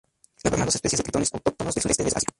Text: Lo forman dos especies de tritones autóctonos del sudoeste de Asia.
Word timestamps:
Lo 0.43 0.49
forman 0.49 0.65
dos 0.65 0.73
especies 0.73 0.97
de 0.97 1.03
tritones 1.03 1.31
autóctonos 1.31 1.75
del 1.75 1.83
sudoeste 1.83 2.03
de 2.05 2.11
Asia. 2.15 2.29